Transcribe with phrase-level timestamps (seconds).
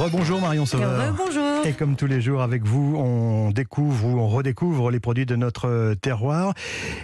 [0.00, 1.12] Rebonjour Marion Sauveur.
[1.14, 1.66] Bonjour.
[1.66, 5.36] Et comme tous les jours avec vous, on découvre ou on redécouvre les produits de
[5.36, 6.54] notre terroir.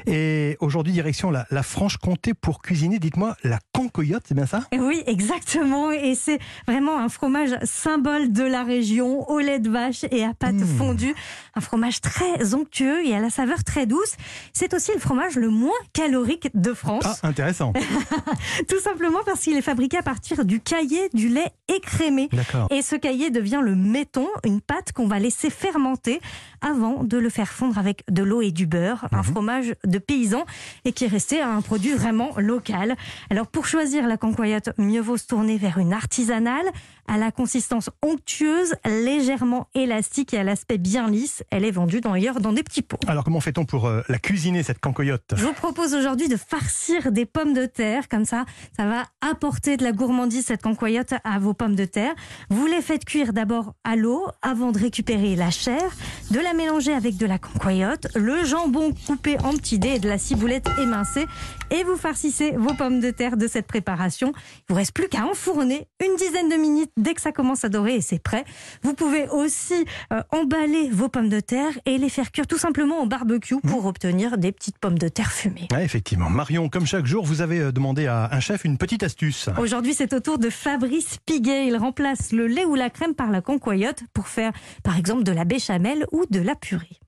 [0.06, 2.98] Et aujourd'hui, direction la, la Franche-Comté pour cuisiner.
[2.98, 4.64] Dites-moi, la concoyote, c'est bien ça?
[4.78, 5.90] Oui, exactement.
[5.90, 10.34] Et c'est vraiment un fromage symbole de la région, au lait de vache et à
[10.34, 10.78] pâte Mmh.
[10.78, 11.14] fondue.
[11.54, 14.14] Un fromage très onctueux et à la saveur très douce.
[14.52, 17.04] C'est aussi le fromage le moins calorique de France.
[17.04, 17.72] Ah, intéressant.
[18.68, 22.28] Tout simplement parce qu'il est fabriqué à partir du caillé du lait écrémé.
[22.32, 22.68] D'accord.
[22.70, 26.20] Et ce caillé devient le méton, une pâte qu'on va laisser fermenter
[26.60, 29.06] avant de le faire fondre avec de l'eau et du beurre.
[29.12, 30.44] Un fromage de paysan
[30.84, 32.96] et qui est resté un produit vraiment local.
[33.30, 36.64] Alors pour choisir la concoyote, mieux vaut se tourner vers une artisanale
[37.08, 41.44] à la consistance onctueuse, légèrement élastique et à l'aspect bien lisse.
[41.50, 42.98] Elle est vendue d'ailleurs dans des petits pots.
[43.06, 47.12] Alors comment fait-on pour euh, la cuisiner, cette concoyote Je vous propose aujourd'hui de farcir
[47.12, 51.38] des pommes de terre, comme ça, ça va apporter de la gourmandise, cette concoyote, à
[51.38, 52.14] vos pommes de terre.
[52.48, 55.82] Vous les faites cuire d'abord à l'eau avant de récupérer la chair,
[56.30, 60.08] de la mélanger avec de la concoyote, le jambon coupé en petits dés et de
[60.08, 61.26] la ciboulette émincée,
[61.70, 64.32] et vous farcissez vos pommes de terre de cette préparation.
[64.36, 67.68] Il vous reste plus qu'à enfourner une dizaine de minutes dès que ça commence à
[67.68, 68.44] dorer et c'est prêt.
[68.82, 73.02] Vous pouvez aussi euh, emballer vos pommes de terre et les faire cuire tout simplement
[73.02, 75.68] au barbecue pour obtenir des petites pommes de terre fumées.
[75.72, 76.30] Ouais, effectivement.
[76.30, 79.48] Marion, comme chaque jour, vous avez euh, demandé à un chef une petite astuce.
[79.58, 81.66] Aujourd'hui, c'est au tour de Fabrice Piguet.
[81.66, 85.32] Il remplace le lait ou la crème par la concoyote pour faire, par exemple, de
[85.32, 86.98] la béchamel ou de la purée.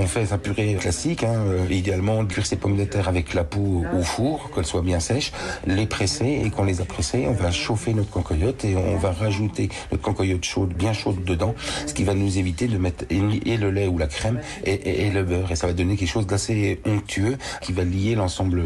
[0.00, 3.44] On fait sa purée classique, hein, euh, idéalement cuire ses pommes de terre avec la
[3.44, 5.30] peau au four, qu'elles soient bien sèches,
[5.66, 9.12] les presser et qu'on les a pressées, on va chauffer notre concoyote et on va
[9.12, 11.54] rajouter notre concoyote chaude, bien chaude dedans,
[11.86, 15.06] ce qui va nous éviter de mettre et le lait ou la crème et, et-
[15.06, 18.62] et le beurre et ça va donner quelque chose d'assez onctueux qui va lier l'ensemble,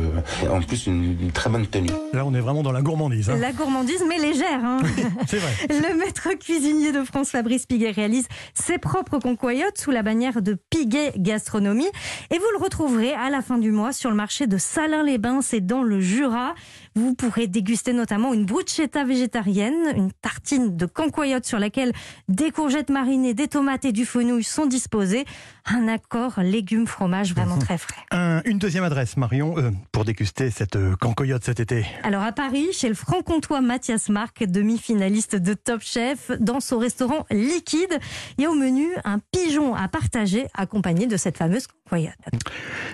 [0.49, 1.91] en plus une, une très bonne tenue.
[2.13, 3.29] Là, on est vraiment dans la gourmandise.
[3.31, 3.37] hein.
[3.41, 4.61] La gourmandise, mais légère.
[4.65, 4.79] hein.
[5.29, 5.51] C'est vrai.
[5.69, 10.57] Le maître cuisinier de France, Fabrice Piguet, réalise ses propres concoyotes sous la bannière de
[10.71, 11.89] Piguet Gastronomie.
[12.31, 15.61] Et vous le retrouverez à la fin du mois sur le marché de Salins-les-Bains, c'est
[15.61, 16.55] dans le Jura.
[16.95, 21.93] Vous pourrez déguster notamment une bruschetta végétarienne, une tartine de concoyote sur laquelle
[22.29, 25.25] des courgettes marinées, des tomates et du fenouil sont disposés.
[25.67, 28.03] Un accord légumes fromage vraiment très frais.
[28.45, 31.87] Un- une deuxième adresse, Marion, euh, pour déguster cette euh, concoyote cet été.
[32.03, 37.27] Alors à Paris, chez le franc-comtois Mathias Marc, demi-finaliste de Top Chef, dans son restaurant
[37.31, 37.99] Liquide,
[38.39, 42.13] il y a au menu un pigeon à partager accompagné de cette fameuse concoyote.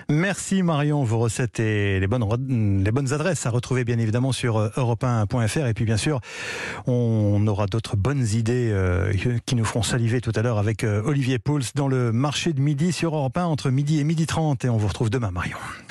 [0.09, 4.57] Merci Marion, vos recettes et les bonnes, les bonnes adresses à retrouver bien évidemment sur
[4.57, 6.19] euh, europe1.fr et puis bien sûr
[6.87, 9.13] on aura d'autres bonnes idées euh,
[9.45, 12.91] qui nous feront saliver tout à l'heure avec Olivier Pouls dans le marché de midi
[12.91, 15.40] sur Europe 1 entre midi et midi 30 et on vous retrouve demain Marion.
[15.41, 15.81] まあ、読んだ